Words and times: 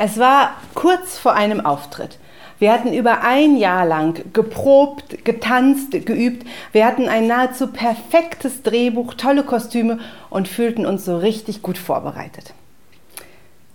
Es 0.00 0.16
war 0.16 0.52
kurz 0.74 1.18
vor 1.18 1.34
einem 1.34 1.66
Auftritt. 1.66 2.18
Wir 2.60 2.72
hatten 2.72 2.92
über 2.92 3.22
ein 3.22 3.56
Jahr 3.56 3.84
lang 3.84 4.32
geprobt, 4.32 5.24
getanzt, 5.24 5.90
geübt. 5.90 6.46
Wir 6.70 6.86
hatten 6.86 7.08
ein 7.08 7.26
nahezu 7.26 7.66
perfektes 7.66 8.62
Drehbuch, 8.62 9.14
tolle 9.14 9.42
Kostüme 9.42 9.98
und 10.30 10.46
fühlten 10.46 10.86
uns 10.86 11.04
so 11.04 11.18
richtig 11.18 11.62
gut 11.62 11.78
vorbereitet. 11.78 12.54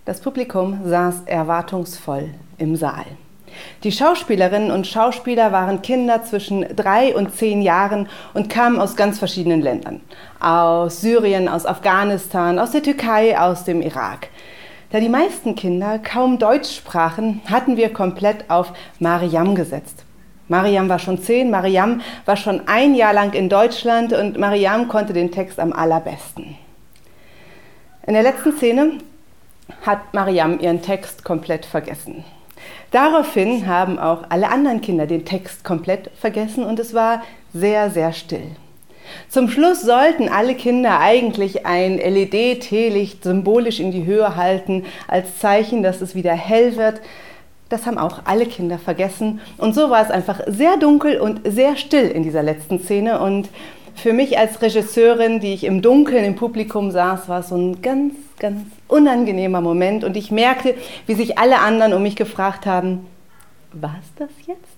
Das 0.06 0.22
Publikum 0.22 0.80
saß 0.86 1.24
erwartungsvoll 1.26 2.30
im 2.58 2.78
Saal. 2.78 3.06
Die 3.84 3.92
Schauspielerinnen 3.92 4.72
und 4.72 4.88
Schauspieler 4.88 5.52
waren 5.52 5.82
Kinder 5.82 6.24
zwischen 6.24 6.66
drei 6.76 7.14
und 7.16 7.36
zehn 7.36 7.62
Jahren 7.62 8.08
und 8.34 8.50
kamen 8.50 8.80
aus 8.80 8.96
ganz 8.96 9.20
verschiedenen 9.20 9.62
Ländern. 9.62 10.00
Aus 10.40 11.02
Syrien, 11.02 11.50
aus 11.50 11.66
Afghanistan, 11.66 12.60
aus 12.60 12.72
der 12.72 12.82
Türkei, 12.82 13.38
aus 13.38 13.66
dem 13.66 13.82
Irak. 13.82 14.30
Da 14.94 15.00
die 15.00 15.10
meisten 15.10 15.56
Kinder 15.56 15.98
kaum 15.98 16.38
Deutsch 16.38 16.76
sprachen, 16.76 17.42
hatten 17.50 17.78
wir 17.78 17.92
komplett 17.92 18.52
auf 18.52 18.74
Mariam 19.00 19.56
gesetzt. 19.56 20.06
Mariam 20.50 20.88
war 20.88 21.00
schon 21.00 21.20
zehn, 21.20 21.50
Mariam 21.50 22.02
war 22.26 22.38
schon 22.38 22.68
ein 22.68 22.94
Jahr 22.94 23.12
lang 23.12 23.34
in 23.34 23.50
Deutschland 23.50 24.14
und 24.14 24.38
Mariam 24.38 24.88
konnte 24.90 25.12
den 25.12 25.32
Text 25.32 25.60
am 25.60 25.74
allerbesten. 25.74 26.60
In 28.06 28.14
der 28.14 28.22
letzten 28.22 28.56
Szene 28.56 29.00
hat 29.84 30.14
Mariam 30.14 30.60
ihren 30.60 30.84
Text 30.84 31.26
komplett 31.26 31.66
vergessen. 31.66 32.24
Daraufhin 32.92 33.66
haben 33.66 33.98
auch 33.98 34.26
alle 34.30 34.52
anderen 34.52 34.82
Kinder 34.82 35.08
den 35.08 35.26
Text 35.26 35.64
komplett 35.64 36.12
vergessen 36.20 36.64
und 36.64 36.78
es 36.78 36.94
war 36.94 37.24
sehr, 37.52 37.90
sehr 37.90 38.14
still. 38.14 38.52
Zum 39.30 39.50
Schluss 39.50 39.82
sollten 39.82 40.30
alle 40.30 40.56
Kinder 40.56 41.00
eigentlich 41.00 41.66
ein 41.66 41.98
LED-Teelicht 41.98 43.24
symbolisch 43.24 43.80
in 43.80 43.92
die 43.92 44.06
Höhe 44.06 44.36
halten, 44.36 44.86
als 45.08 45.40
Zeichen, 45.40 45.84
dass 45.84 46.02
es 46.02 46.16
wieder 46.16 46.34
hell 46.34 46.78
wird. 46.78 47.02
Das 47.70 47.86
haben 47.86 47.98
auch 47.98 48.22
alle 48.26 48.46
Kinder 48.46 48.78
vergessen. 48.78 49.42
Und 49.58 49.74
so 49.74 49.90
war 49.90 50.04
es 50.04 50.12
einfach 50.12 50.42
sehr 50.48 50.78
dunkel 50.78 51.20
und 51.20 51.42
sehr 51.44 51.76
still 51.76 52.08
in 52.08 52.24
dieser 52.24 52.44
letzten 52.44 52.80
Szene. 52.80 53.20
Und 53.20 53.50
für 53.96 54.14
mich 54.14 54.38
als 54.38 54.62
Regisseurin, 54.62 55.40
die 55.40 55.54
ich 55.54 55.64
im 55.64 55.82
Dunkeln 55.82 56.24
im 56.26 56.36
Publikum 56.36 56.92
saß, 56.92 57.30
war 57.30 57.40
es 57.40 57.50
so 57.50 57.56
ein 57.56 57.82
ganz, 57.82 58.14
ganz 58.40 58.62
unangenehmer 58.88 59.62
Moment. 59.62 60.04
Und 60.04 60.18
ich 60.18 60.32
merkte, 60.32 60.76
wie 61.08 61.16
sich 61.16 61.38
alle 61.38 61.60
anderen 61.60 61.94
um 61.94 62.04
mich 62.04 62.16
gefragt 62.16 62.66
haben, 62.66 63.08
war 63.72 63.96
es 64.00 64.08
das 64.18 64.48
jetzt? 64.48 64.73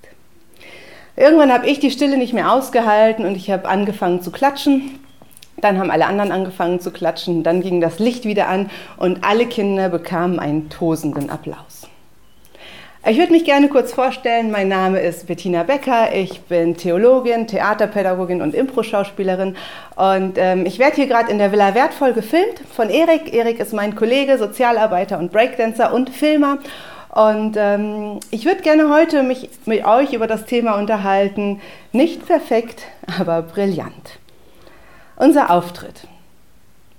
Irgendwann 1.17 1.51
habe 1.51 1.67
ich 1.67 1.79
die 1.79 1.91
Stille 1.91 2.17
nicht 2.17 2.33
mehr 2.33 2.51
ausgehalten 2.51 3.25
und 3.25 3.35
ich 3.35 3.49
habe 3.49 3.67
angefangen 3.67 4.21
zu 4.21 4.31
klatschen. 4.31 4.99
Dann 5.57 5.79
haben 5.79 5.89
alle 5.89 6.07
anderen 6.07 6.33
angefangen 6.33 6.81
zu 6.81 6.91
klatschen. 6.91 7.43
Dann 7.43 7.61
ging 7.61 7.79
das 7.79 7.99
Licht 7.99 8.25
wieder 8.25 8.49
an 8.49 8.69
und 8.97 9.23
alle 9.23 9.45
Kinder 9.45 9.87
bekamen 9.87 10.39
einen 10.39 10.69
tosenden 10.69 11.29
Applaus. 11.29 11.87
Ich 13.07 13.19
würde 13.19 13.31
mich 13.31 13.45
gerne 13.45 13.69
kurz 13.69 13.93
vorstellen. 13.93 14.49
Mein 14.49 14.67
Name 14.67 14.99
ist 14.99 15.27
Bettina 15.27 15.61
Becker. 15.61 16.13
Ich 16.13 16.41
bin 16.41 16.75
Theologin, 16.75 17.45
Theaterpädagogin 17.45 18.41
und 18.41 18.55
Impro-Schauspielerin. 18.55 19.55
Und 19.95 20.37
ähm, 20.37 20.65
ich 20.65 20.79
werde 20.79 20.95
hier 20.95 21.05
gerade 21.05 21.31
in 21.31 21.37
der 21.37 21.51
Villa 21.51 21.75
Wertvoll 21.75 22.13
gefilmt 22.13 22.61
von 22.73 22.89
Erik. 22.89 23.31
Erik 23.31 23.59
ist 23.59 23.73
mein 23.73 23.93
Kollege, 23.93 24.39
Sozialarbeiter 24.39 25.19
und 25.19 25.31
Breakdancer 25.31 25.93
und 25.93 26.09
Filmer. 26.09 26.57
Und 27.15 27.55
ähm, 27.55 28.19
ich 28.29 28.43
würde 28.43 28.61
gerne 28.61 28.89
heute 28.89 29.23
mich 29.23 29.49
mit 29.65 29.85
euch 29.85 30.11
über 30.11 30.27
das 30.27 30.43
Thema 30.45 30.77
unterhalten. 30.77 31.61
Nicht 31.93 32.25
perfekt, 32.25 32.83
aber 33.17 33.41
brillant. 33.41 34.19
Unser 35.15 35.49
Auftritt. 35.49 36.07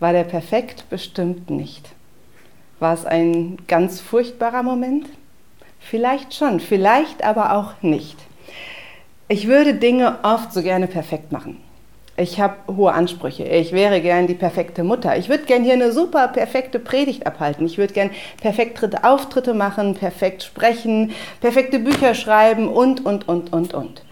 War 0.00 0.14
der 0.14 0.25
perfekt? 0.25 0.86
Bestimmt 0.89 1.50
nicht. 1.50 1.91
War 2.81 2.95
es 2.95 3.05
ein 3.05 3.58
ganz 3.69 4.00
furchtbarer 4.00 4.62
Moment? 4.62 5.06
Vielleicht 5.81 6.34
schon, 6.34 6.61
vielleicht 6.61 7.23
aber 7.23 7.53
auch 7.53 7.83
nicht. 7.83 8.17
Ich 9.28 9.47
würde 9.48 9.75
Dinge 9.75 10.20
oft 10.23 10.51
so 10.51 10.62
gerne 10.62 10.86
perfekt 10.86 11.30
machen. 11.30 11.61
Ich 12.18 12.40
habe 12.40 12.54
hohe 12.74 12.92
Ansprüche. 12.92 13.44
Ich 13.44 13.72
wäre 13.72 14.00
gern 14.00 14.27
die 14.27 14.34
perfekte 14.34 14.84
Mutter. 14.84 15.18
Ich 15.18 15.28
würde 15.28 15.44
gern 15.44 15.64
hier 15.64 15.74
eine 15.74 15.92
super 15.92 16.28
perfekte 16.28 16.78
Predigt 16.78 17.27
abhalten. 17.27 17.66
Ich 17.66 17.77
würde 17.77 17.92
gern 17.92 18.10
perfekte 18.40 19.04
Auftritte 19.04 19.52
machen, 19.52 19.94
perfekt 19.94 20.42
sprechen, 20.42 21.12
perfekte 21.40 21.78
Bücher 21.78 22.14
schreiben 22.14 22.68
und, 22.68 23.04
und, 23.04 23.28
und, 23.28 23.52
und, 23.52 23.74
und. 23.74 24.02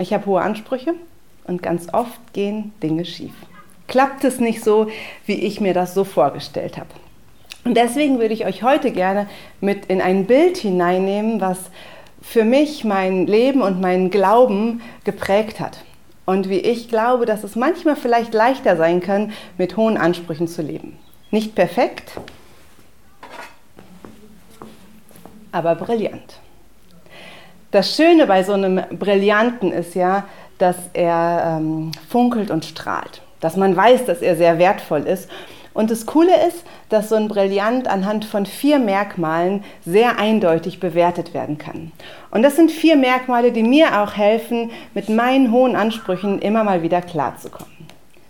Ich 0.00 0.12
habe 0.12 0.26
hohe 0.26 0.42
Ansprüche 0.42 0.94
und 1.46 1.62
ganz 1.62 1.94
oft 1.94 2.32
gehen 2.32 2.72
Dinge 2.82 3.04
schief. 3.04 3.34
Klappt 3.86 4.24
es 4.24 4.40
nicht 4.40 4.64
so, 4.64 4.88
wie 5.26 5.34
ich 5.34 5.60
mir 5.60 5.74
das 5.74 5.94
so 5.94 6.02
vorgestellt 6.02 6.76
habe. 6.76 6.88
Und 7.64 7.76
deswegen 7.76 8.18
würde 8.18 8.34
ich 8.34 8.46
euch 8.46 8.64
heute 8.64 8.90
gerne 8.90 9.28
mit 9.60 9.86
in 9.86 10.00
ein 10.00 10.26
Bild 10.26 10.56
hineinnehmen, 10.56 11.40
was 11.40 11.58
für 12.20 12.44
mich 12.44 12.82
mein 12.82 13.28
Leben 13.28 13.62
und 13.62 13.80
meinen 13.80 14.10
Glauben 14.10 14.80
geprägt 15.04 15.60
hat 15.60 15.78
und 16.26 16.48
wie 16.48 16.58
ich 16.58 16.88
glaube, 16.88 17.26
dass 17.26 17.44
es 17.44 17.56
manchmal 17.56 17.96
vielleicht 17.96 18.34
leichter 18.34 18.76
sein 18.76 19.00
kann, 19.00 19.32
mit 19.58 19.76
hohen 19.76 19.96
Ansprüchen 19.96 20.48
zu 20.48 20.62
leben. 20.62 20.98
Nicht 21.30 21.54
perfekt, 21.54 22.12
aber 25.52 25.74
brillant. 25.74 26.40
Das 27.70 27.96
Schöne 27.96 28.26
bei 28.26 28.42
so 28.44 28.52
einem 28.52 28.82
Brillanten 28.98 29.72
ist 29.72 29.94
ja, 29.94 30.24
dass 30.58 30.76
er 30.92 31.58
ähm, 31.58 31.90
funkelt 32.08 32.50
und 32.50 32.64
strahlt, 32.64 33.22
dass 33.40 33.56
man 33.56 33.76
weiß, 33.76 34.04
dass 34.06 34.22
er 34.22 34.36
sehr 34.36 34.58
wertvoll 34.58 35.02
ist 35.02 35.28
und 35.74 35.90
das 35.90 36.06
Coole 36.06 36.46
ist, 36.46 36.64
dass 36.88 37.08
so 37.08 37.16
ein 37.16 37.28
Brillant 37.28 37.88
anhand 37.88 38.24
von 38.24 38.46
vier 38.46 38.78
Merkmalen 38.78 39.64
sehr 39.84 40.18
eindeutig 40.18 40.80
bewertet 40.80 41.34
werden 41.34 41.58
kann. 41.58 41.92
Und 42.30 42.42
das 42.42 42.56
sind 42.56 42.70
vier 42.70 42.96
Merkmale, 42.96 43.52
die 43.52 43.64
mir 43.64 44.00
auch 44.00 44.16
helfen, 44.16 44.70
mit 44.94 45.08
meinen 45.08 45.50
hohen 45.50 45.74
Ansprüchen 45.76 46.38
immer 46.38 46.64
mal 46.64 46.82
wieder 46.82 47.02
klarzukommen. 47.02 47.74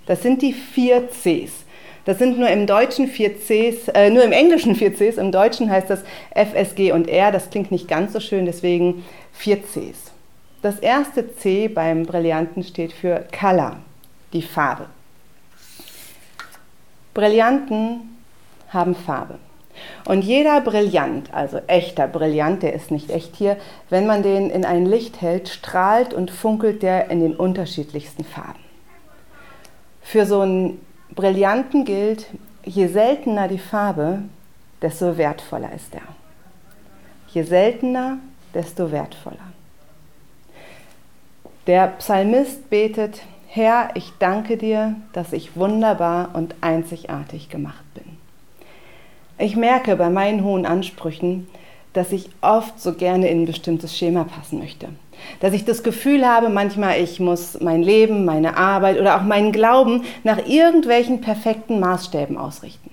Das 0.07 0.23
sind 0.23 0.43
die 0.43 0.55
vier 0.55 1.09
Cs. 1.09 1.65
Das 2.07 2.19
sind 2.19 2.39
nur 2.39 2.49
im 2.49 2.67
Deutschen 2.67 3.09
vier 3.09 3.35
Cs, 3.39 3.89
äh, 3.89 4.11
nur 4.11 4.25
im 4.25 4.33
Englischen 4.33 4.75
vier 4.75 4.95
Cs, 4.95 5.17
im 5.17 5.33
Deutschen 5.33 5.71
heißt 5.71 5.89
das 5.89 6.03
F, 6.31 6.55
S, 6.55 6.75
G 6.75 6.93
und 6.93 7.09
R. 7.09 7.31
Das 7.33 7.51
klingt 7.51 7.71
nicht 7.71 7.89
ganz 7.89 8.13
so 8.13 8.21
schön, 8.21 8.45
deswegen 8.47 9.05
vier 9.33 9.63
Cs. 9.63 10.13
Das 10.61 10.79
erste 10.79 11.35
C 11.37 11.69
beim 11.69 12.05
Brillanten 12.05 12.63
steht 12.63 12.93
für 12.93 13.25
Color, 13.39 13.77
die 14.33 14.43
Farbe. 14.43 14.87
Brillanten 17.15 18.17
haben 18.69 18.95
Farbe. 18.95 19.39
Und 20.05 20.23
jeder 20.23 20.61
Brillant, 20.61 21.33
also 21.33 21.59
echter 21.67 22.07
Brillant, 22.07 22.63
der 22.63 22.75
ist 22.75 22.91
nicht 22.91 23.11
echt 23.11 23.35
hier, 23.37 23.57
wenn 23.91 24.07
man 24.07 24.23
den 24.23 24.51
in 24.51 24.65
ein 24.65 24.87
Licht 24.87 25.21
hält, 25.21 25.49
strahlt 25.49 26.15
und 26.15 26.31
funkelt 26.31 26.83
der 26.83 27.11
in 27.11 27.21
den 27.21 27.35
unterschiedlichsten 27.35 28.25
Farben. 28.25 28.61
Für 30.03 30.27
so 30.27 30.41
einen 30.41 30.81
Brillanten 31.11 31.85
gilt, 31.85 32.27
je 32.65 32.87
seltener 32.87 33.49
die 33.49 33.59
Farbe, 33.59 34.23
desto 34.83 35.17
wertvoller 35.17 35.73
ist 35.73 35.95
er. 35.95 36.03
Je 37.29 37.43
seltener, 37.43 38.19
desto 38.53 38.93
wertvoller. 38.93 39.39
Der 41.67 41.89
Psalmist 41.99 42.69
betet, 42.69 43.23
Herr, 43.57 43.91
ich 43.95 44.11
danke 44.19 44.57
dir, 44.57 44.97
dass 45.13 45.33
ich 45.33 45.55
wunderbar 45.55 46.31
und 46.33 46.57
einzigartig 46.61 47.49
gemacht 47.49 47.85
bin. 47.95 48.03
Ich 49.39 49.55
merke 49.55 49.95
bei 49.95 50.11
meinen 50.11 50.43
hohen 50.43 50.67
Ansprüchen, 50.67 51.47
dass 51.93 52.11
ich 52.11 52.31
oft 52.41 52.81
so 52.81 52.95
gerne 52.95 53.29
in 53.29 53.43
ein 53.43 53.47
bestimmtes 53.47 53.97
Schema 53.97 54.25
passen 54.25 54.59
möchte. 54.59 54.89
Dass 55.39 55.53
ich 55.53 55.65
das 55.65 55.85
Gefühl 55.85 56.27
habe, 56.27 56.49
manchmal 56.49 56.99
ich 57.01 57.21
muss 57.21 57.61
mein 57.61 57.85
Leben, 57.85 58.25
meine 58.25 58.57
Arbeit 58.57 58.99
oder 58.99 59.17
auch 59.17 59.23
meinen 59.23 59.53
Glauben 59.53 60.03
nach 60.25 60.49
irgendwelchen 60.49 61.21
perfekten 61.21 61.79
Maßstäben 61.79 62.37
ausrichten. 62.37 62.91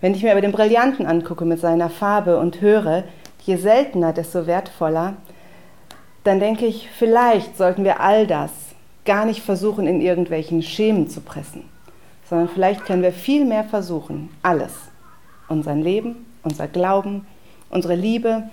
Wenn 0.00 0.14
ich 0.14 0.22
mir 0.22 0.30
aber 0.30 0.42
den 0.42 0.52
Brillanten 0.52 1.06
angucke 1.06 1.44
mit 1.44 1.58
seiner 1.58 1.90
Farbe 1.90 2.38
und 2.38 2.60
höre, 2.60 3.02
je 3.44 3.56
seltener, 3.56 4.12
desto 4.12 4.46
wertvoller, 4.46 5.14
dann 6.22 6.38
denke 6.38 6.66
ich, 6.66 6.88
vielleicht 6.96 7.56
sollten 7.56 7.82
wir 7.82 7.98
all 7.98 8.28
das 8.28 8.63
gar 9.04 9.24
nicht 9.24 9.42
versuchen, 9.42 9.86
in 9.86 10.00
irgendwelchen 10.00 10.62
Schemen 10.62 11.08
zu 11.08 11.20
pressen, 11.20 11.64
sondern 12.28 12.48
vielleicht 12.48 12.84
können 12.84 13.02
wir 13.02 13.12
viel 13.12 13.44
mehr 13.44 13.64
versuchen, 13.64 14.30
alles, 14.42 14.72
unser 15.48 15.74
Leben, 15.74 16.26
unser 16.42 16.68
Glauben, 16.68 17.26
unsere 17.70 17.94
Liebe 17.94 18.44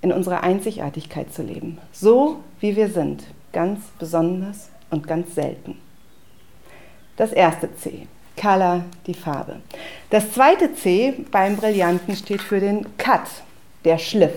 in 0.00 0.12
unserer 0.12 0.42
Einzigartigkeit 0.42 1.32
zu 1.32 1.42
leben, 1.42 1.78
so 1.92 2.40
wie 2.60 2.76
wir 2.76 2.88
sind, 2.88 3.24
ganz 3.52 3.80
besonders 3.98 4.70
und 4.90 5.06
ganz 5.06 5.34
selten. 5.34 5.78
Das 7.16 7.32
erste 7.32 7.74
C, 7.76 8.06
Color, 8.40 8.84
die 9.06 9.14
Farbe. 9.14 9.56
Das 10.10 10.32
zweite 10.32 10.74
C 10.74 11.14
beim 11.30 11.56
Brillanten 11.56 12.16
steht 12.16 12.42
für 12.42 12.58
den 12.58 12.86
Cut, 12.96 13.28
der 13.84 13.98
Schliff. 13.98 14.34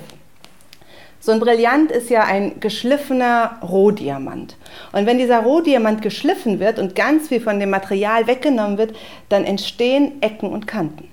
So 1.25 1.31
ein 1.31 1.39
Brillant 1.39 1.89
ist 1.89 2.11
ja 2.11 2.23
ein 2.23 2.59
geschliffener 2.59 3.57
Rohdiamant. 3.63 4.57
Und 4.91 5.07
wenn 5.07 5.17
dieser 5.17 5.39
Rohdiamant 5.39 6.03
geschliffen 6.03 6.59
wird 6.59 6.77
und 6.77 6.93
ganz 6.93 7.29
viel 7.29 7.41
von 7.41 7.59
dem 7.59 7.71
Material 7.71 8.27
weggenommen 8.27 8.77
wird, 8.77 8.95
dann 9.29 9.43
entstehen 9.43 10.21
Ecken 10.21 10.51
und 10.51 10.67
Kanten. 10.67 11.07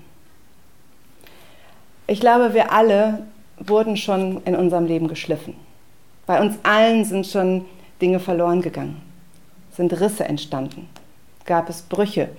Ich 2.05 2.19
glaube, 2.19 2.53
wir 2.53 2.71
alle 2.71 3.25
wurden 3.57 3.97
schon 3.97 4.43
in 4.45 4.55
unserem 4.55 4.85
Leben 4.85 5.07
geschliffen. 5.07 5.55
Bei 6.27 6.39
uns 6.39 6.57
allen 6.61 7.05
sind 7.05 7.25
schon 7.25 7.65
Dinge 7.99 8.19
verloren 8.19 8.61
gegangen, 8.61 9.01
sind 9.71 9.99
Risse 9.99 10.25
entstanden. 10.25 10.89
Gab 11.45 11.69
es 11.69 11.81
Brüche? 11.81 12.29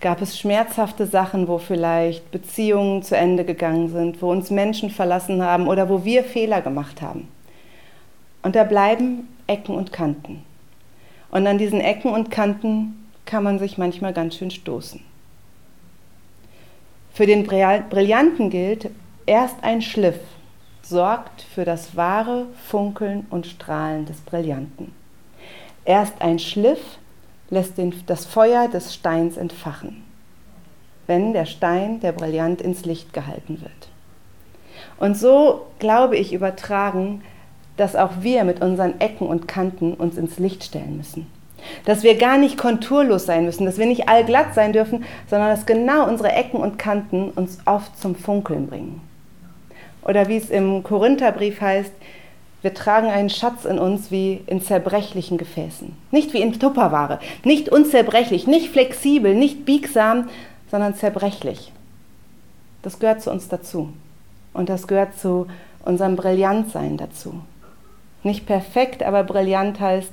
Gab 0.00 0.22
es 0.22 0.38
schmerzhafte 0.38 1.06
Sachen, 1.06 1.48
wo 1.48 1.58
vielleicht 1.58 2.30
Beziehungen 2.30 3.02
zu 3.02 3.16
Ende 3.16 3.44
gegangen 3.44 3.88
sind, 3.90 4.22
wo 4.22 4.30
uns 4.30 4.50
Menschen 4.50 4.90
verlassen 4.90 5.42
haben 5.42 5.68
oder 5.68 5.88
wo 5.88 6.04
wir 6.04 6.24
Fehler 6.24 6.62
gemacht 6.62 7.02
haben? 7.02 7.28
Und 8.42 8.56
da 8.56 8.64
bleiben 8.64 9.28
Ecken 9.46 9.74
und 9.74 9.92
Kanten. 9.92 10.42
Und 11.30 11.46
an 11.46 11.58
diesen 11.58 11.80
Ecken 11.80 12.12
und 12.12 12.30
Kanten 12.30 13.06
kann 13.26 13.44
man 13.44 13.58
sich 13.58 13.76
manchmal 13.76 14.12
ganz 14.12 14.36
schön 14.36 14.50
stoßen. 14.50 15.00
Für 17.12 17.26
den 17.26 17.46
Brillanten 17.46 18.50
gilt, 18.50 18.90
erst 19.26 19.62
ein 19.62 19.82
Schliff 19.82 20.18
sorgt 20.82 21.42
für 21.42 21.64
das 21.64 21.96
wahre 21.96 22.46
Funkeln 22.68 23.26
und 23.30 23.46
Strahlen 23.46 24.04
des 24.04 24.20
Brillanten. 24.20 24.92
Erst 25.84 26.20
ein 26.20 26.38
Schliff 26.38 26.98
lässt 27.50 27.78
den, 27.78 27.94
das 28.06 28.24
Feuer 28.26 28.68
des 28.68 28.94
Steins 28.94 29.36
entfachen, 29.36 30.02
wenn 31.06 31.32
der 31.32 31.46
Stein, 31.46 32.00
der 32.00 32.12
Brillant, 32.12 32.60
ins 32.60 32.84
Licht 32.84 33.12
gehalten 33.12 33.60
wird. 33.60 33.88
Und 34.98 35.16
so 35.16 35.66
glaube 35.78 36.16
ich 36.16 36.32
übertragen, 36.32 37.22
dass 37.76 37.96
auch 37.96 38.12
wir 38.20 38.44
mit 38.44 38.62
unseren 38.62 39.00
Ecken 39.00 39.26
und 39.26 39.48
Kanten 39.48 39.94
uns 39.94 40.16
ins 40.16 40.38
Licht 40.38 40.64
stellen 40.64 40.96
müssen. 40.96 41.26
Dass 41.86 42.02
wir 42.02 42.16
gar 42.16 42.38
nicht 42.38 42.58
konturlos 42.58 43.26
sein 43.26 43.44
müssen, 43.44 43.64
dass 43.64 43.78
wir 43.78 43.86
nicht 43.86 44.08
allglatt 44.08 44.54
sein 44.54 44.72
dürfen, 44.72 45.04
sondern 45.28 45.48
dass 45.48 45.66
genau 45.66 46.06
unsere 46.06 46.32
Ecken 46.32 46.58
und 46.58 46.78
Kanten 46.78 47.30
uns 47.30 47.58
oft 47.64 47.98
zum 47.98 48.14
Funkeln 48.14 48.66
bringen. 48.66 49.00
Oder 50.02 50.28
wie 50.28 50.36
es 50.36 50.50
im 50.50 50.82
Korintherbrief 50.82 51.60
heißt, 51.60 51.92
wir 52.64 52.72
tragen 52.72 53.08
einen 53.08 53.28
Schatz 53.28 53.66
in 53.66 53.78
uns 53.78 54.10
wie 54.10 54.40
in 54.46 54.62
zerbrechlichen 54.62 55.36
Gefäßen. 55.36 55.94
Nicht 56.10 56.32
wie 56.32 56.40
in 56.40 56.58
Tupperware, 56.58 57.20
nicht 57.44 57.68
unzerbrechlich, 57.68 58.46
nicht 58.46 58.70
flexibel, 58.70 59.34
nicht 59.34 59.66
biegsam, 59.66 60.30
sondern 60.70 60.94
zerbrechlich. 60.94 61.72
Das 62.80 62.98
gehört 62.98 63.20
zu 63.20 63.30
uns 63.30 63.48
dazu. 63.48 63.92
Und 64.54 64.70
das 64.70 64.86
gehört 64.86 65.18
zu 65.18 65.46
unserem 65.84 66.16
Brillantsein 66.16 66.96
dazu. 66.96 67.42
Nicht 68.22 68.46
perfekt, 68.46 69.02
aber 69.02 69.24
brillant 69.24 69.78
heißt, 69.78 70.12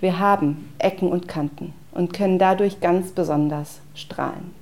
wir 0.00 0.20
haben 0.20 0.72
Ecken 0.78 1.08
und 1.08 1.26
Kanten 1.26 1.74
und 1.90 2.12
können 2.12 2.38
dadurch 2.38 2.80
ganz 2.80 3.10
besonders 3.10 3.80
strahlen. 3.96 4.54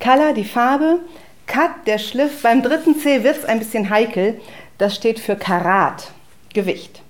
Color, 0.00 0.32
die 0.32 0.44
Farbe, 0.44 1.00
Cut, 1.46 1.86
der 1.86 1.98
Schliff. 1.98 2.42
Beim 2.42 2.62
dritten 2.62 2.98
C 2.98 3.24
wird 3.24 3.36
es 3.36 3.44
ein 3.44 3.58
bisschen 3.58 3.90
heikel. 3.90 4.40
Das 4.78 4.94
steht 4.94 5.18
für 5.18 5.34
Karat, 5.34 6.12
Gewicht. 6.54 7.02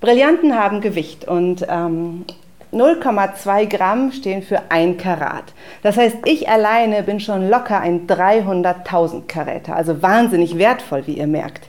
Brillanten 0.00 0.54
haben 0.54 0.80
Gewicht 0.80 1.26
und 1.26 1.66
ähm, 1.68 2.24
0,2 2.72 3.66
Gramm 3.66 4.12
stehen 4.12 4.42
für 4.42 4.62
ein 4.68 4.96
Karat. 4.96 5.52
Das 5.82 5.96
heißt, 5.96 6.18
ich 6.24 6.48
alleine 6.48 7.02
bin 7.02 7.20
schon 7.20 7.48
locker 7.48 7.80
ein 7.80 8.06
300.000 8.06 9.26
Karäter, 9.26 9.74
also 9.74 10.02
wahnsinnig 10.02 10.58
wertvoll, 10.58 11.06
wie 11.06 11.18
ihr 11.18 11.26
merkt. 11.26 11.68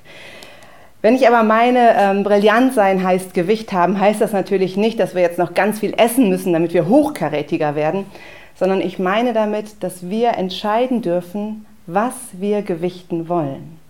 Wenn 1.01 1.15
ich 1.15 1.27
aber 1.27 1.43
meine, 1.43 1.95
ähm, 1.97 2.23
brillant 2.23 2.73
sein 2.73 3.03
heißt 3.03 3.33
Gewicht 3.33 3.73
haben, 3.73 3.99
heißt 3.99 4.21
das 4.21 4.33
natürlich 4.33 4.75
nicht, 4.77 4.99
dass 4.99 5.15
wir 5.15 5.21
jetzt 5.21 5.37
noch 5.39 5.53
ganz 5.53 5.79
viel 5.79 5.93
essen 5.97 6.29
müssen, 6.29 6.53
damit 6.53 6.73
wir 6.73 6.87
hochkarätiger 6.87 7.75
werden, 7.75 8.05
sondern 8.55 8.81
ich 8.81 8.99
meine 8.99 9.33
damit, 9.33 9.83
dass 9.83 10.09
wir 10.09 10.37
entscheiden 10.37 11.01
dürfen, 11.01 11.65
was 11.85 12.13
wir 12.33 12.63
gewichten 12.63 13.29
wollen. 13.29 13.84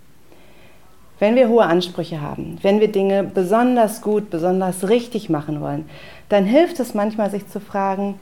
Wenn 1.20 1.36
wir 1.36 1.48
hohe 1.48 1.64
Ansprüche 1.64 2.22
haben, 2.22 2.58
wenn 2.62 2.80
wir 2.80 2.92
Dinge 2.92 3.24
besonders 3.24 4.02
gut, 4.02 4.30
besonders 4.30 4.90
richtig 4.90 5.30
machen 5.30 5.62
wollen, 5.62 5.90
dann 6.30 6.46
hilft 6.46 6.80
es 6.80 6.94
manchmal, 6.94 7.30
sich 7.30 7.48
zu 7.48 7.60
fragen, 7.60 8.20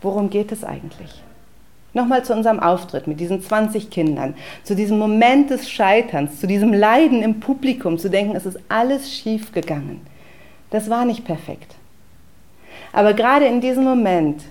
worum 0.00 0.30
geht 0.30 0.50
es 0.52 0.64
eigentlich? 0.64 1.22
Nochmal 1.92 2.24
zu 2.24 2.34
unserem 2.34 2.60
Auftritt 2.60 3.06
mit 3.06 3.18
diesen 3.18 3.42
20 3.42 3.90
Kindern, 3.90 4.34
zu 4.62 4.76
diesem 4.76 4.98
Moment 4.98 5.50
des 5.50 5.68
Scheiterns, 5.68 6.40
zu 6.40 6.46
diesem 6.46 6.72
Leiden 6.72 7.20
im 7.20 7.40
Publikum, 7.40 7.98
zu 7.98 8.08
denken, 8.08 8.36
es 8.36 8.46
ist 8.46 8.58
alles 8.68 9.12
schief 9.12 9.52
gegangen. 9.52 10.00
Das 10.70 10.88
war 10.88 11.04
nicht 11.04 11.24
perfekt. 11.24 11.74
Aber 12.92 13.12
gerade 13.12 13.46
in 13.46 13.60
diesem 13.60 13.84
Moment 13.84 14.44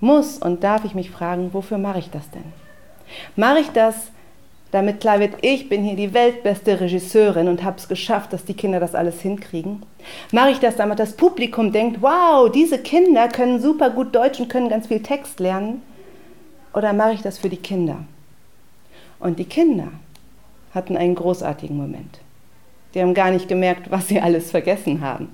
muss 0.00 0.38
und 0.38 0.64
darf 0.64 0.84
ich 0.84 0.94
mich 0.94 1.10
fragen, 1.10 1.50
wofür 1.52 1.78
mache 1.78 1.98
ich 1.98 2.10
das 2.10 2.28
denn? 2.30 2.44
Mache 3.36 3.60
ich 3.60 3.68
das, 3.70 4.10
damit 4.72 5.00
klar 5.00 5.20
wird, 5.20 5.34
ich 5.42 5.68
bin 5.68 5.84
hier 5.84 5.96
die 5.96 6.14
weltbeste 6.14 6.80
Regisseurin 6.80 7.46
und 7.46 7.62
habe 7.62 7.76
es 7.76 7.88
geschafft, 7.88 8.32
dass 8.32 8.44
die 8.44 8.54
Kinder 8.54 8.80
das 8.80 8.94
alles 8.94 9.20
hinkriegen? 9.20 9.82
Mache 10.32 10.50
ich 10.50 10.58
das, 10.58 10.76
damit 10.76 10.98
das 10.98 11.12
Publikum 11.12 11.72
denkt, 11.72 12.00
wow, 12.00 12.50
diese 12.50 12.78
Kinder 12.78 13.28
können 13.28 13.60
super 13.60 13.90
gut 13.90 14.14
Deutsch 14.14 14.40
und 14.40 14.48
können 14.48 14.70
ganz 14.70 14.86
viel 14.86 15.02
Text 15.02 15.40
lernen? 15.40 15.82
Oder 16.74 16.94
mache 16.94 17.12
ich 17.12 17.22
das 17.22 17.38
für 17.38 17.50
die 17.50 17.58
Kinder? 17.58 17.98
Und 19.20 19.38
die 19.38 19.44
Kinder 19.44 19.88
hatten 20.74 20.96
einen 20.96 21.14
großartigen 21.14 21.76
Moment. 21.76 22.20
Die 22.94 23.02
haben 23.02 23.14
gar 23.14 23.30
nicht 23.30 23.48
gemerkt, 23.48 23.90
was 23.90 24.08
sie 24.08 24.20
alles 24.20 24.50
vergessen 24.50 25.02
haben. 25.02 25.28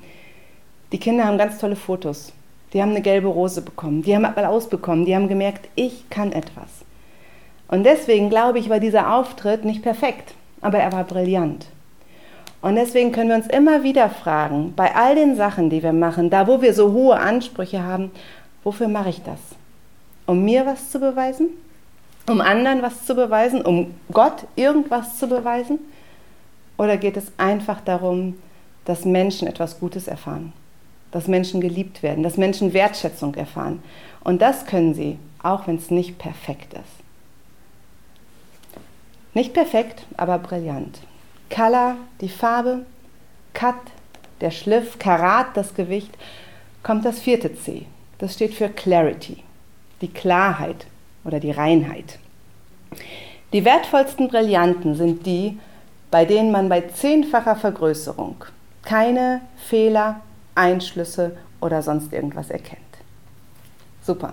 Die 0.91 0.99
Kinder 0.99 1.25
haben 1.25 1.39
ganz 1.39 1.59
tolle 1.59 1.77
Fotos. 1.77 2.33
Die 2.73 2.83
haben 2.83 2.91
eine 2.91 3.03
gelbe 3.03 3.29
Rose 3.29 3.63
bekommen. 3.63 4.03
Die 4.03 4.15
haben 4.15 4.25
Applaus 4.25 4.69
bekommen. 4.69 5.05
Die 5.05 5.15
haben 5.15 5.29
gemerkt, 5.29 5.69
ich 5.77 6.11
kann 6.11 6.33
etwas. 6.33 6.78
Und 7.69 7.85
deswegen 7.85 8.31
glaube 8.31 8.59
ich, 8.59 8.71
war 8.71 8.81
dieser 8.81 9.15
Auftritt 9.15 9.65
nicht 9.65 9.83
perfekt, 9.83 10.35
aber 10.61 10.79
er 10.79 10.93
war 10.93 11.05
brillant. 11.05 11.67
Und 12.61 12.75
deswegen 12.75 13.13
können 13.13 13.29
wir 13.29 13.37
uns 13.37 13.47
immer 13.47 13.85
wieder 13.85 14.11
fragen, 14.11 14.73
bei 14.75 14.97
all 14.97 15.15
den 15.15 15.37
Sachen, 15.37 15.71
die 15.71 15.83
wir 15.83 15.93
machen, 15.93 16.29
da 16.31 16.47
wo 16.49 16.61
wir 16.61 16.75
so 16.75 16.93
hohe 16.93 17.17
Ansprüche 17.17 17.85
haben, 17.85 18.11
wofür 18.65 18.89
mache 18.89 19.11
ich 19.11 19.23
das? 19.23 19.39
Um 20.27 20.45
mir 20.45 20.67
was 20.67 20.91
zu 20.91 20.99
beweisen? 20.99 21.51
Um 22.29 22.41
anderen 22.41 22.83
was 22.83 23.05
zu 23.07 23.15
beweisen? 23.15 23.63
Um 23.63 23.95
Gott 24.13 24.47
irgendwas 24.57 25.19
zu 25.19 25.29
beweisen? 25.29 25.79
Oder 26.77 26.97
geht 26.97 27.17
es 27.17 27.33
einfach 27.39 27.81
darum, 27.81 28.35
dass 28.85 29.05
Menschen 29.05 29.47
etwas 29.47 29.79
Gutes 29.79 30.09
erfahren? 30.09 30.53
Dass 31.13 31.29
Menschen 31.29 31.61
geliebt 31.61 32.03
werden, 32.03 32.23
dass 32.23 32.37
Menschen 32.37 32.73
Wertschätzung 32.73 33.35
erfahren? 33.37 33.83
Und 34.25 34.43
das 34.43 34.67
können 34.67 34.95
sie, 34.95 35.19
auch 35.43 35.67
wenn 35.67 35.77
es 35.77 35.91
nicht 35.91 36.19
perfekt 36.19 36.75
ist. 36.75 36.98
Nicht 39.39 39.55
perfekt, 39.55 40.05
aber 40.17 40.37
brillant. 40.41 40.99
Color, 41.49 41.95
die 42.21 42.29
Farbe, 42.29 42.85
Cut, 43.55 43.77
der 44.41 44.51
Schliff, 44.51 44.99
Karat, 44.99 45.57
das 45.57 45.77
Gewicht, 45.77 46.11
kommt 46.83 47.05
das 47.05 47.21
vierte 47.21 47.55
C. 47.55 47.87
Das 48.19 48.35
steht 48.35 48.53
für 48.53 48.69
Clarity, 48.69 49.45
die 50.01 50.09
Klarheit 50.09 50.89
oder 51.23 51.39
die 51.39 51.53
Reinheit. 51.53 52.19
Die 53.53 53.65
wertvollsten 53.65 54.27
Brillanten 54.27 54.97
sind 54.97 55.25
die, 55.25 55.57
bei 56.11 56.25
denen 56.25 56.51
man 56.51 56.69
bei 56.69 56.81
zehnfacher 56.81 57.55
Vergrößerung 57.55 58.45
keine 58.83 59.43
Fehler, 59.69 60.21
Einschlüsse 60.57 61.37
oder 61.61 61.83
sonst 61.83 62.13
irgendwas 62.13 62.51
erkennt. 62.51 62.81
Super. 64.03 64.33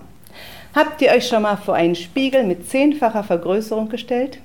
Habt 0.74 1.00
ihr 1.00 1.12
euch 1.12 1.28
schon 1.28 1.42
mal 1.42 1.58
vor 1.58 1.76
einen 1.76 1.94
Spiegel 1.94 2.42
mit 2.42 2.68
zehnfacher 2.68 3.22
Vergrößerung 3.22 3.88
gestellt? 3.88 4.40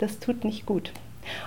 Das 0.00 0.18
tut 0.18 0.44
nicht 0.44 0.66
gut. 0.66 0.92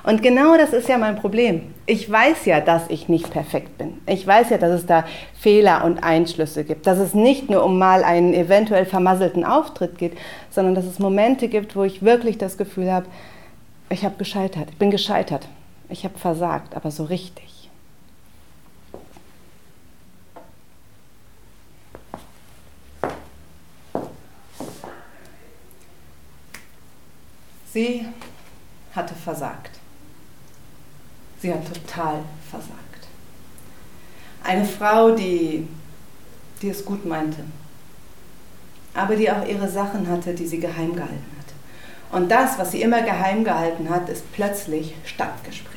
Und 0.03 0.22
genau 0.22 0.55
das 0.55 0.72
ist 0.72 0.88
ja 0.88 0.98
mein 0.98 1.15
Problem. 1.15 1.74
Ich 1.86 2.10
weiß 2.10 2.45
ja, 2.45 2.62
dass 2.62 2.89
ich 2.89 3.10
nicht 3.10 3.31
perfekt 3.31 3.77
bin. 3.77 4.00
Ich 4.05 4.25
weiß 4.25 4.51
ja, 4.51 4.57
dass 4.57 4.72
es 4.72 4.86
da 4.86 5.03
Fehler 5.33 5.83
und 5.83 6.03
Einschlüsse 6.03 6.63
gibt. 6.63 6.88
Dass 6.88 7.00
es 7.00 7.13
nicht 7.13 7.50
nur 7.50 7.63
um 7.65 7.77
mal 7.77 8.03
einen 8.03 8.33
eventuell 8.33 8.86
vermasselten 8.86 9.43
Auftritt 9.43 9.98
geht, 9.98 10.17
sondern 10.51 10.75
dass 10.75 10.86
es 10.86 11.00
Momente 11.00 11.48
gibt, 11.48 11.75
wo 11.75 11.83
ich 11.83 12.03
wirklich 12.03 12.38
das 12.38 12.57
Gefühl 12.57 12.91
habe, 12.91 13.07
ich 13.89 14.05
habe 14.05 14.15
gescheitert, 14.17 14.69
ich 14.72 14.77
bin 14.77 14.91
gescheitert, 14.91 15.48
ich 15.89 16.03
habe 16.03 16.17
versagt, 16.17 16.75
aber 16.75 16.91
so 16.91 17.03
richtig. 17.03 17.69
Sie 27.74 28.05
hatte 28.96 29.16
versagt. 29.16 29.80
Sie 31.42 31.52
hat 31.52 31.68
total 31.68 32.20
versagt. 32.50 32.80
Eine 34.44 34.66
Frau, 34.66 35.16
die, 35.16 35.68
die 36.62 36.70
es 36.70 36.86
gut 36.86 37.06
meinte, 37.06 37.44
aber 38.94 39.16
die 39.16 39.32
auch 39.32 39.46
ihre 39.46 39.70
Sachen 39.70 40.08
hatte, 40.10 40.34
die 40.34 40.48
sie 40.48 40.60
geheim 40.60 40.96
gehalten 40.96 41.26
hat. 41.38 42.18
Und 42.18 42.30
das, 42.30 42.60
was 42.60 42.72
sie 42.72 42.82
immer 42.82 43.02
geheim 43.02 43.44
gehalten 43.44 43.90
hat, 43.90 44.08
ist 44.10 44.32
plötzlich 44.34 44.94
Stadtgespräch. 45.06 45.74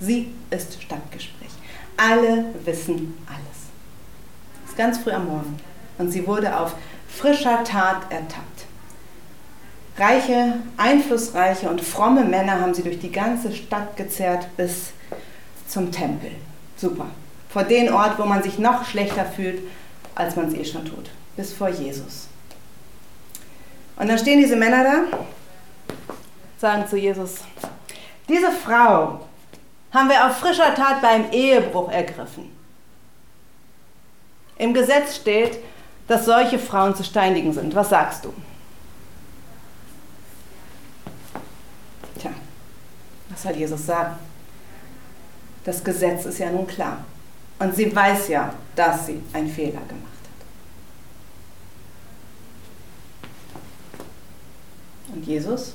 Sie 0.00 0.32
ist 0.50 0.82
Stadtgespräch. 0.82 1.50
Alle 1.96 2.44
wissen 2.64 3.16
alles. 3.26 3.66
Es 4.64 4.70
ist 4.70 4.78
ganz 4.78 4.98
früh 4.98 5.10
am 5.10 5.26
Morgen 5.26 5.56
und 5.98 6.10
sie 6.10 6.26
wurde 6.26 6.58
auf 6.58 6.74
frischer 7.08 7.64
Tat 7.64 8.10
ertappt. 8.10 8.55
Reiche, 9.98 10.54
einflussreiche 10.76 11.70
und 11.70 11.80
fromme 11.80 12.24
Männer 12.24 12.60
haben 12.60 12.74
sie 12.74 12.82
durch 12.82 12.98
die 12.98 13.12
ganze 13.12 13.52
Stadt 13.52 13.96
gezerrt 13.96 14.46
bis 14.56 14.92
zum 15.66 15.90
Tempel. 15.90 16.32
Super. 16.76 17.06
Vor 17.48 17.64
den 17.64 17.90
Ort, 17.90 18.18
wo 18.18 18.24
man 18.24 18.42
sich 18.42 18.58
noch 18.58 18.84
schlechter 18.84 19.24
fühlt, 19.24 19.62
als 20.14 20.36
man 20.36 20.48
es 20.48 20.54
eh 20.54 20.64
schon 20.64 20.84
tut. 20.84 21.10
Bis 21.36 21.52
vor 21.52 21.68
Jesus. 21.68 22.28
Und 23.96 24.08
dann 24.08 24.18
stehen 24.18 24.40
diese 24.40 24.56
Männer 24.56 24.84
da, 24.84 25.18
sagen 26.58 26.86
zu 26.86 26.98
Jesus, 26.98 27.36
diese 28.28 28.50
Frau 28.50 29.20
haben 29.92 30.08
wir 30.10 30.26
auf 30.26 30.36
frischer 30.36 30.74
Tat 30.74 31.00
beim 31.00 31.30
Ehebruch 31.30 31.90
ergriffen. 31.90 32.54
Im 34.58 34.74
Gesetz 34.74 35.16
steht, 35.16 35.58
dass 36.08 36.26
solche 36.26 36.58
Frauen 36.58 36.94
zu 36.94 37.04
steinigen 37.04 37.52
sind. 37.52 37.74
Was 37.74 37.88
sagst 37.88 38.24
du? 38.26 38.34
Was 43.36 43.42
soll 43.42 43.52
Jesus 43.52 43.84
sagen? 43.84 44.16
Das 45.64 45.84
Gesetz 45.84 46.24
ist 46.24 46.38
ja 46.38 46.50
nun 46.50 46.66
klar. 46.66 47.04
Und 47.58 47.74
sie 47.74 47.94
weiß 47.94 48.28
ja, 48.28 48.54
dass 48.74 49.06
sie 49.06 49.20
einen 49.32 49.48
Fehler 49.48 49.72
gemacht 49.72 50.06
hat. 55.10 55.14
Und 55.14 55.26
Jesus? 55.26 55.74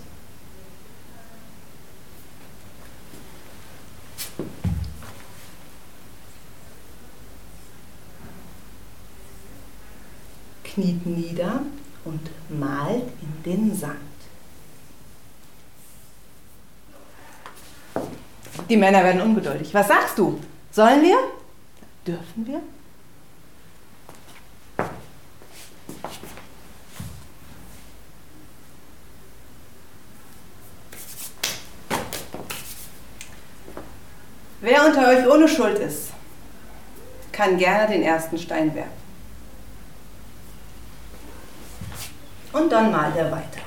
kniet 10.63 11.05
nieder 11.05 11.63
und 12.05 12.29
malt 12.49 13.03
in 13.21 13.43
den 13.43 13.75
Sand. 13.75 14.10
Die 18.71 18.77
Männer 18.77 19.03
werden 19.03 19.19
ungeduldig. 19.19 19.73
Was 19.73 19.89
sagst 19.89 20.17
du? 20.17 20.39
Sollen 20.71 21.01
wir? 21.01 21.17
Dürfen 22.07 22.47
wir? 22.47 22.61
Wer 34.61 34.85
unter 34.85 35.09
euch 35.09 35.27
ohne 35.27 35.49
Schuld 35.49 35.77
ist, 35.77 36.11
kann 37.33 37.57
gerne 37.57 37.91
den 37.91 38.03
ersten 38.03 38.37
Stein 38.37 38.73
werfen. 38.73 38.89
Und 42.53 42.71
dann 42.71 42.89
malt 42.89 43.17
er 43.17 43.29
weiter. 43.33 43.61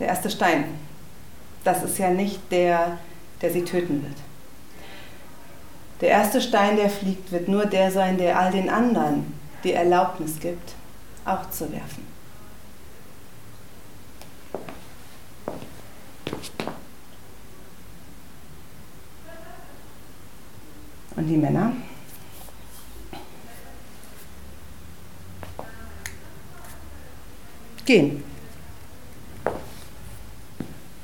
Der 0.00 0.08
erste 0.20 0.36
Stein, 0.36 0.64
das 1.64 1.82
ist 1.82 1.96
ja 1.96 2.10
nicht 2.10 2.40
der, 2.52 2.98
der 3.40 3.50
sie 3.50 3.64
töten 3.64 4.02
wird. 4.02 4.16
Der 6.02 6.10
erste 6.10 6.42
Stein, 6.42 6.76
der 6.76 6.90
fliegt, 6.90 7.32
wird 7.32 7.48
nur 7.48 7.64
der 7.64 7.90
sein, 7.90 8.18
der 8.18 8.38
all 8.38 8.52
den 8.52 8.68
anderen 8.68 9.32
die 9.64 9.72
Erlaubnis 9.72 10.38
gibt, 10.38 10.74
auch 11.24 11.48
zu 11.48 11.72
werfen. 11.72 12.06
Und 21.16 21.26
die 21.26 21.36
Männer? 21.38 21.72
Gehen. 27.86 28.29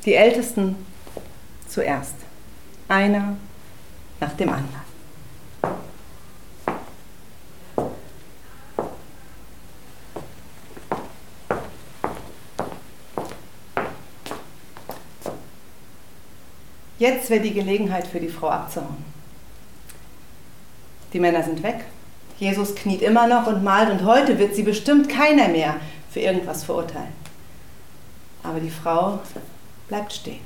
Die 0.06 0.14
Ältesten 0.14 0.76
zuerst. 1.68 2.14
Einer 2.86 3.36
nach 4.20 4.32
dem 4.34 4.48
anderen. 4.48 4.86
Jetzt 16.98 17.28
wäre 17.28 17.40
die 17.40 17.52
Gelegenheit 17.52 18.06
für 18.06 18.20
die 18.20 18.28
Frau 18.28 18.48
abzuhauen. 18.48 19.04
Die 21.12 21.20
Männer 21.20 21.42
sind 21.42 21.64
weg. 21.64 21.84
Jesus 22.38 22.76
kniet 22.76 23.02
immer 23.02 23.26
noch 23.26 23.48
und 23.48 23.64
malt 23.64 23.90
und 23.90 24.04
heute 24.04 24.38
wird 24.38 24.54
sie 24.54 24.62
bestimmt 24.62 25.08
keiner 25.08 25.48
mehr 25.48 25.76
für 26.10 26.20
irgendwas 26.20 26.62
verurteilen. 26.62 27.12
Aber 28.44 28.60
die 28.60 28.70
Frau 28.70 29.18
bleibt 29.88 30.12
stehen. 30.12 30.40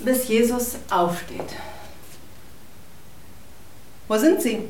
Bis 0.00 0.28
Jesus 0.28 0.76
aufsteht. 0.90 1.56
Wo 4.06 4.16
sind 4.16 4.40
sie? 4.40 4.68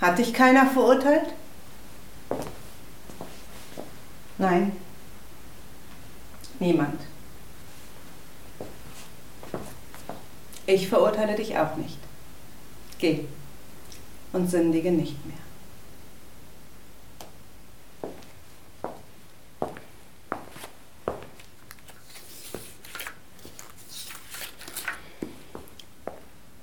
Hat 0.00 0.18
dich 0.18 0.34
keiner 0.34 0.66
verurteilt? 0.66 1.32
Nein, 4.36 4.76
niemand. 6.58 7.00
Ich 10.66 10.88
verurteile 10.88 11.36
dich 11.36 11.56
auch 11.56 11.76
nicht. 11.76 11.98
Geh 12.98 13.24
und 14.32 14.50
sündige 14.50 14.90
nicht 14.90 15.24
mehr. 15.26 15.36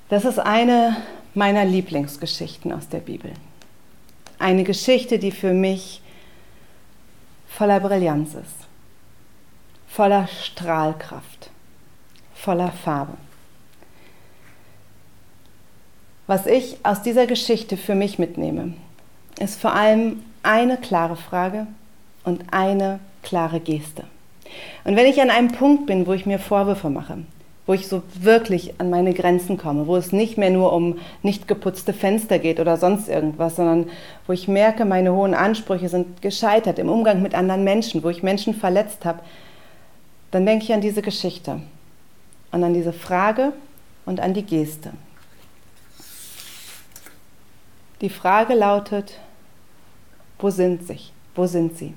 Das 0.09 0.25
ist 0.25 0.39
eine 0.39 0.97
meiner 1.35 1.65
Lieblingsgeschichten 1.65 2.71
aus 2.73 2.89
der 2.89 2.99
Bibel. 2.99 3.31
Eine 4.39 4.63
Geschichte, 4.63 5.19
die 5.19 5.31
für 5.31 5.53
mich 5.53 6.01
voller 7.47 7.79
Brillanz 7.79 8.33
ist, 8.33 8.67
voller 9.87 10.27
Strahlkraft, 10.27 11.51
voller 12.33 12.71
Farbe. 12.71 13.13
Was 16.25 16.45
ich 16.45 16.77
aus 16.83 17.01
dieser 17.01 17.27
Geschichte 17.27 17.77
für 17.77 17.95
mich 17.95 18.17
mitnehme, 18.17 18.73
ist 19.39 19.59
vor 19.59 19.73
allem 19.73 20.23
eine 20.41 20.77
klare 20.77 21.15
Frage 21.15 21.67
und 22.23 22.51
eine 22.51 22.99
klare 23.23 23.59
Geste. 23.59 24.05
Und 24.83 24.95
wenn 24.95 25.05
ich 25.05 25.21
an 25.21 25.29
einem 25.29 25.51
Punkt 25.51 25.85
bin, 25.85 26.07
wo 26.07 26.13
ich 26.13 26.25
mir 26.25 26.39
Vorwürfe 26.39 26.89
mache, 26.89 27.19
wo 27.69 27.73
ich 27.73 27.87
so 27.87 28.01
wirklich 28.15 28.79
an 28.79 28.89
meine 28.89 29.13
Grenzen 29.13 29.59
komme, 29.59 29.85
wo 29.85 29.95
es 29.95 30.11
nicht 30.11 30.39
mehr 30.39 30.49
nur 30.49 30.73
um 30.73 30.97
nicht 31.21 31.47
geputzte 31.47 31.93
Fenster 31.93 32.39
geht 32.39 32.59
oder 32.59 32.77
sonst 32.77 33.07
irgendwas, 33.07 33.57
sondern 33.57 33.91
wo 34.25 34.33
ich 34.33 34.47
merke, 34.47 34.85
meine 34.85 35.13
hohen 35.13 35.35
Ansprüche 35.35 35.87
sind 35.87 36.23
gescheitert 36.23 36.79
im 36.79 36.89
Umgang 36.89 37.21
mit 37.21 37.35
anderen 37.35 37.63
Menschen, 37.63 38.01
wo 38.01 38.09
ich 38.09 38.23
Menschen 38.23 38.55
verletzt 38.55 39.05
habe, 39.05 39.19
dann 40.31 40.47
denke 40.47 40.63
ich 40.63 40.73
an 40.73 40.81
diese 40.81 41.03
Geschichte 41.03 41.61
und 42.51 42.63
an 42.63 42.73
diese 42.73 42.91
Frage 42.91 43.53
und 44.07 44.19
an 44.19 44.33
die 44.33 44.47
Geste. 44.47 44.93
Die 48.01 48.09
Frage 48.09 48.55
lautet, 48.55 49.19
wo 50.39 50.49
sind 50.49 50.87
sie? 50.87 51.01
Wo 51.35 51.45
sind 51.45 51.77
sie? 51.77 51.93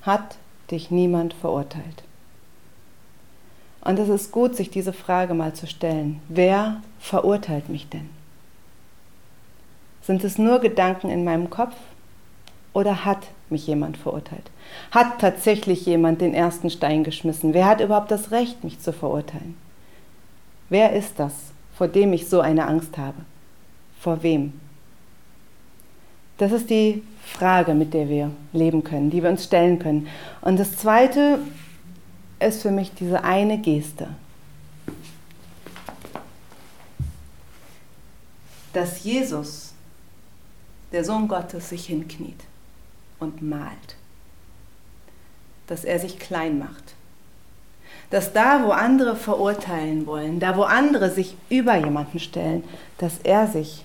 Hat 0.00 0.38
dich 0.70 0.90
niemand 0.90 1.34
verurteilt? 1.34 2.05
Und 3.86 4.00
es 4.00 4.08
ist 4.08 4.32
gut, 4.32 4.56
sich 4.56 4.68
diese 4.68 4.92
Frage 4.92 5.32
mal 5.32 5.52
zu 5.52 5.68
stellen. 5.68 6.20
Wer 6.28 6.82
verurteilt 6.98 7.68
mich 7.68 7.88
denn? 7.88 8.10
Sind 10.02 10.24
es 10.24 10.38
nur 10.38 10.58
Gedanken 10.58 11.08
in 11.08 11.22
meinem 11.22 11.50
Kopf 11.50 11.76
oder 12.72 13.04
hat 13.04 13.28
mich 13.48 13.64
jemand 13.68 13.96
verurteilt? 13.96 14.50
Hat 14.90 15.20
tatsächlich 15.20 15.86
jemand 15.86 16.20
den 16.20 16.34
ersten 16.34 16.68
Stein 16.68 17.04
geschmissen? 17.04 17.54
Wer 17.54 17.66
hat 17.66 17.80
überhaupt 17.80 18.10
das 18.10 18.32
Recht, 18.32 18.64
mich 18.64 18.80
zu 18.80 18.92
verurteilen? 18.92 19.56
Wer 20.68 20.92
ist 20.92 21.20
das, 21.20 21.32
vor 21.76 21.86
dem 21.86 22.12
ich 22.12 22.28
so 22.28 22.40
eine 22.40 22.66
Angst 22.66 22.98
habe? 22.98 23.18
Vor 24.00 24.24
wem? 24.24 24.52
Das 26.38 26.50
ist 26.50 26.70
die 26.70 27.04
Frage, 27.24 27.74
mit 27.74 27.94
der 27.94 28.08
wir 28.08 28.32
leben 28.52 28.82
können, 28.82 29.10
die 29.10 29.22
wir 29.22 29.30
uns 29.30 29.44
stellen 29.44 29.78
können. 29.78 30.08
Und 30.40 30.58
das 30.58 30.76
Zweite, 30.76 31.38
ist 32.38 32.62
für 32.62 32.70
mich 32.70 32.92
diese 32.94 33.24
eine 33.24 33.58
Geste. 33.58 34.08
Dass 38.72 39.04
Jesus, 39.04 39.72
der 40.92 41.04
Sohn 41.04 41.28
Gottes, 41.28 41.70
sich 41.70 41.86
hinkniet 41.86 42.40
und 43.18 43.42
malt. 43.42 43.96
Dass 45.66 45.84
er 45.84 45.98
sich 45.98 46.18
klein 46.18 46.58
macht. 46.58 46.94
dass 48.10 48.32
da, 48.32 48.64
wo 48.64 48.70
andere 48.70 49.16
verurteilen 49.16 50.06
wollen, 50.06 50.38
da, 50.38 50.56
wo 50.56 50.62
andere 50.62 51.10
sich 51.10 51.36
über 51.48 51.76
jemanden 51.76 52.20
stellen, 52.20 52.64
dass 52.98 53.18
er 53.22 53.46
sich 53.48 53.84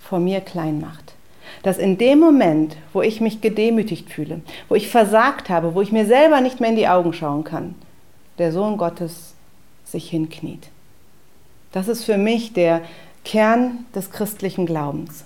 vor 0.00 0.18
mir 0.18 0.40
klein 0.40 0.80
macht. 0.80 1.14
Dass 1.62 1.78
in 1.78 1.98
dem 1.98 2.18
Moment, 2.18 2.76
wo 2.92 3.02
ich 3.02 3.20
mich 3.20 3.40
gedemütigt 3.40 4.10
fühle, 4.10 4.40
wo 4.68 4.74
ich 4.74 4.88
versagt 4.88 5.48
habe, 5.48 5.74
wo 5.74 5.80
ich 5.80 5.92
mir 5.92 6.06
selber 6.06 6.40
nicht 6.40 6.60
mehr 6.60 6.70
in 6.70 6.76
die 6.76 6.88
Augen 6.88 7.12
schauen 7.12 7.44
kann, 7.44 7.74
der 8.38 8.52
Sohn 8.52 8.76
Gottes 8.76 9.34
sich 9.84 10.10
hinkniet. 10.10 10.68
Das 11.72 11.88
ist 11.88 12.04
für 12.04 12.18
mich 12.18 12.52
der 12.52 12.82
Kern 13.24 13.86
des 13.94 14.10
christlichen 14.10 14.66
Glaubens. 14.66 15.24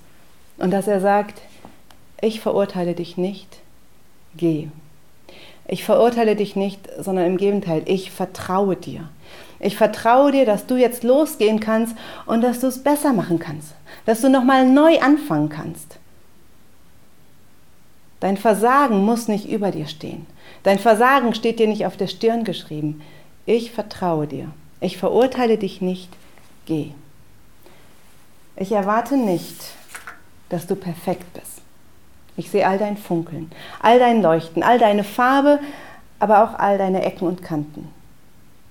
Und 0.59 0.71
dass 0.71 0.89
er 0.89 1.01
sagt, 1.01 1.41
ich 2.21 2.41
verurteile 2.41 2.95
dich 2.95 3.17
nicht, 3.17 3.59
geh. 4.37 4.69
Ich 5.69 5.85
verurteile 5.85 6.37
dich 6.37 6.55
nicht, 6.55 6.89
sondern 6.99 7.27
im 7.27 7.37
Gegenteil, 7.37 7.83
ich 7.87 8.11
vertraue 8.11 8.77
dir. 8.77 9.09
Ich 9.59 9.77
vertraue 9.77 10.33
dir, 10.33 10.47
dass 10.47 10.67
du 10.67 10.77
jetzt 10.77 11.03
losgehen 11.03 11.61
kannst 11.61 11.97
und 12.27 12.43
dass 12.43 12.61
du 12.61 12.69
es 12.69 12.83
besser 12.83 13.13
machen 13.13 13.39
kannst, 13.39 13.75
dass 14.05 14.21
du 14.21 14.31
nochmal 14.31 14.69
neu 14.69 15.01
anfangen 15.01 15.49
kannst. 15.49 15.99
Dein 18.21 18.37
Versagen 18.37 19.05
muss 19.05 19.29
nicht 19.29 19.49
über 19.49 19.71
dir 19.71 19.87
stehen. 19.87 20.27
Dein 20.63 20.79
Versagen 20.79 21.35
steht 21.35 21.59
dir 21.59 21.69
nicht 21.69 21.87
auf 21.87 21.97
der 21.97 22.07
Stirn 22.07 22.45
geschrieben. 22.45 23.03
Ich 23.45 23.73
vertraue 23.73 24.27
dir. 24.27 24.49
Ich 24.81 24.97
verurteile 24.97 25.59
dich 25.59 25.81
nicht. 25.81 26.09
Geh. 26.65 26.93
Ich 28.57 28.73
erwarte 28.73 29.17
nicht, 29.17 29.73
dass 30.49 30.67
du 30.67 30.77
perfekt 30.77 31.33
bist. 31.35 31.61
Ich 32.37 32.51
sehe 32.51 32.67
all 32.67 32.79
dein 32.79 32.97
Funkeln, 32.97 33.51
all 33.81 33.99
dein 33.99 34.21
Leuchten, 34.23 34.63
all 34.63 34.79
deine 34.79 35.05
Farbe, 35.05 35.59
aber 36.19 36.45
auch 36.45 36.59
all 36.59 36.79
deine 36.79 37.03
Ecken 37.05 37.27
und 37.27 37.43
Kanten. 37.43 37.89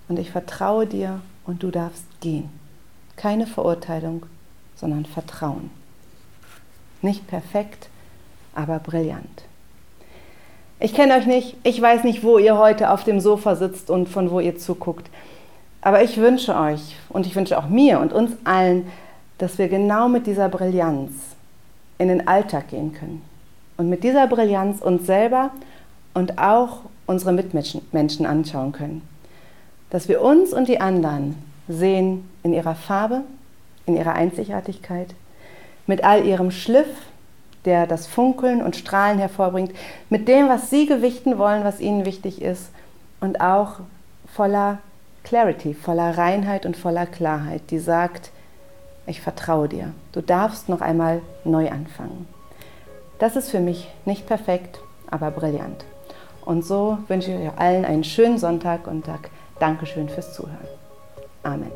Und 0.07 0.19
ich 0.19 0.31
vertraue 0.31 0.85
dir 0.85 1.21
und 1.45 1.63
du 1.63 1.71
darfst 1.71 2.05
gehen. 2.21 2.49
Keine 3.15 3.47
Verurteilung, 3.47 4.25
sondern 4.75 5.05
Vertrauen. 5.05 5.71
Nicht 7.01 7.27
perfekt, 7.27 7.89
aber 8.55 8.79
brillant. 8.79 9.43
Ich 10.79 10.93
kenne 10.93 11.15
euch 11.15 11.25
nicht, 11.25 11.55
ich 11.63 11.81
weiß 11.81 12.03
nicht, 12.03 12.24
wo 12.24 12.38
ihr 12.38 12.57
heute 12.57 12.91
auf 12.91 13.03
dem 13.03 13.19
Sofa 13.19 13.55
sitzt 13.55 13.89
und 13.89 14.09
von 14.09 14.31
wo 14.31 14.39
ihr 14.39 14.57
zuguckt. 14.57 15.09
Aber 15.81 16.03
ich 16.03 16.17
wünsche 16.17 16.55
euch 16.57 16.97
und 17.09 17.25
ich 17.25 17.35
wünsche 17.35 17.57
auch 17.57 17.69
mir 17.69 18.00
und 18.00 18.12
uns 18.12 18.31
allen, 18.43 18.88
dass 19.38 19.57
wir 19.57 19.67
genau 19.67 20.09
mit 20.09 20.27
dieser 20.27 20.50
Brillanz 20.50 21.12
in 21.97 22.07
den 22.07 22.27
Alltag 22.27 22.69
gehen 22.69 22.93
können. 22.93 23.21
Und 23.77 23.89
mit 23.89 24.03
dieser 24.03 24.27
Brillanz 24.27 24.81
uns 24.81 25.05
selber 25.05 25.51
und 26.13 26.39
auch 26.39 26.79
unsere 27.05 27.31
Mitmenschen 27.31 28.25
anschauen 28.25 28.71
können. 28.71 29.01
Dass 29.89 30.07
wir 30.07 30.21
uns 30.21 30.53
und 30.53 30.67
die 30.67 30.81
anderen 30.81 31.35
sehen 31.67 32.27
in 32.43 32.53
ihrer 32.53 32.75
Farbe, 32.75 33.21
in 33.85 33.95
ihrer 33.95 34.13
Einzigartigkeit, 34.13 35.13
mit 35.88 36.03
all 36.03 36.25
ihrem 36.25 36.51
Schliff, 36.51 36.88
der 37.65 37.88
das 37.88 38.07
Funkeln 38.07 38.62
und 38.62 38.75
Strahlen 38.75 39.19
hervorbringt, 39.19 39.72
mit 40.10 40.27
dem, 40.27 40.50
was 40.50 40.69
sie 40.69 40.86
gewichten 40.86 41.38
wollen, 41.38 41.63
was 41.63 41.79
ihnen 41.79 42.05
wichtig 42.05 42.41
ist 42.41 42.69
und 43.19 43.41
auch 43.41 43.79
voller 44.34 44.79
Clarity, 45.24 45.74
voller 45.74 46.17
Reinheit 46.17 46.65
und 46.65 46.77
voller 46.77 47.05
Klarheit, 47.05 47.63
die 47.72 47.79
sagt, 47.79 48.31
ich 49.07 49.22
vertraue 49.22 49.67
dir. 49.67 49.91
Du 50.12 50.22
darfst 50.22 50.69
noch 50.69 50.81
einmal 50.81 51.22
neu 51.43 51.69
anfangen. 51.69 52.27
Das 53.19 53.36
ist 53.36 53.50
für 53.50 53.60
mich 53.60 53.89
nicht 54.05 54.27
perfekt, 54.27 54.79
aber 55.10 55.31
brillant. 55.31 55.86
Und 56.43 56.63
so 56.63 57.00
wünsche 57.07 57.31
ich 57.31 57.48
euch 57.48 57.57
allen 57.57 57.86
einen 57.86 58.03
schönen 58.03 58.38
Sonntag 58.38 58.88
und 58.88 59.05
sage 59.05 59.29
Dankeschön 59.60 60.10
fürs 60.10 60.34
Zuhören. 60.34 60.67
Amen. 61.43 61.72